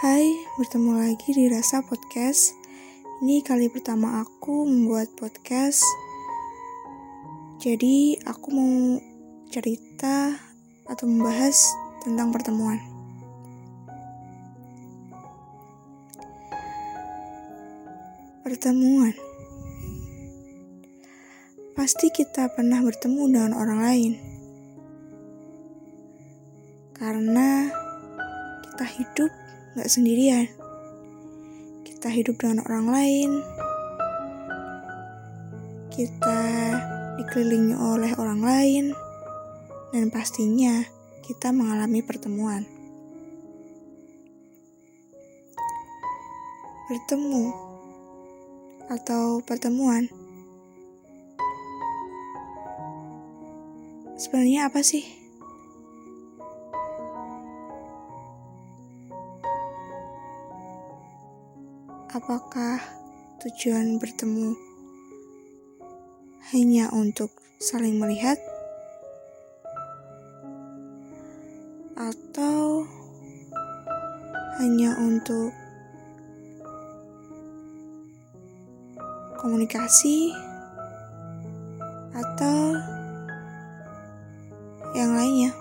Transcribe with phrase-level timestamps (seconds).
[0.00, 2.56] Hai, bertemu lagi di Rasa Podcast.
[3.20, 5.84] Ini kali pertama aku membuat podcast.
[7.60, 8.96] Jadi, aku mau
[9.52, 10.40] cerita
[10.88, 11.52] atau membahas
[12.00, 12.80] tentang pertemuan.
[18.40, 19.12] Pertemuan.
[21.76, 24.12] Pasti kita pernah bertemu dengan orang lain.
[26.96, 27.68] Karena
[28.64, 29.32] kita hidup
[29.78, 30.50] gak sendirian.
[31.86, 33.30] Kita hidup dengan orang lain.
[35.92, 36.40] Kita
[37.20, 38.84] dikelilingi oleh orang lain.
[39.94, 40.82] Dan pastinya
[41.22, 42.66] kita mengalami pertemuan.
[46.90, 47.70] Bertemu
[48.90, 50.10] atau pertemuan.
[54.18, 55.19] Sebenarnya apa sih?
[62.10, 62.82] Apakah
[63.38, 64.50] tujuan bertemu
[66.50, 67.30] hanya untuk
[67.62, 68.34] saling melihat,
[71.94, 72.82] atau
[74.58, 75.54] hanya untuk
[79.38, 80.34] komunikasi,
[82.10, 82.74] atau
[84.98, 85.59] yang lainnya?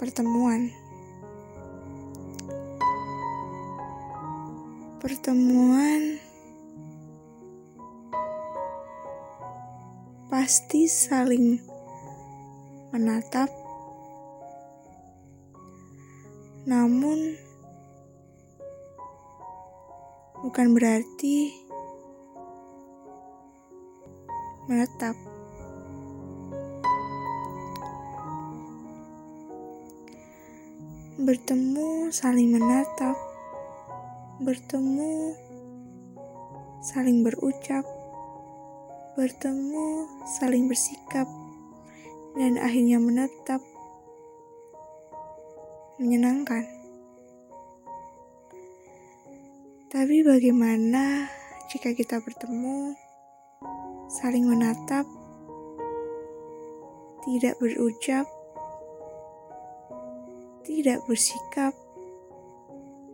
[0.00, 0.72] Pertemuan.
[4.96, 6.16] Pertemuan
[10.32, 11.60] pasti saling
[12.96, 13.52] menatap,
[16.64, 17.36] namun
[20.40, 21.52] bukan berarti
[24.64, 25.29] menetap.
[31.20, 33.12] Bertemu saling menatap,
[34.40, 35.36] bertemu
[36.80, 37.84] saling berucap,
[39.20, 40.08] bertemu
[40.40, 41.28] saling bersikap,
[42.40, 43.60] dan akhirnya menetap.
[46.00, 46.64] Menyenangkan.
[49.92, 51.28] Tapi bagaimana
[51.68, 52.96] jika kita bertemu,
[54.08, 55.04] saling menatap,
[57.28, 58.24] tidak berucap,
[60.80, 61.76] tidak bersikap,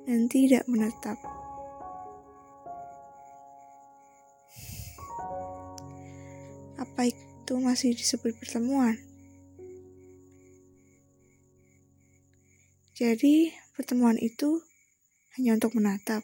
[0.06, 1.18] dan tidak menetap.
[6.78, 8.94] Apa itu masih disebut pertemuan?
[12.94, 14.62] Jadi, pertemuan itu
[15.34, 16.22] hanya untuk menatap.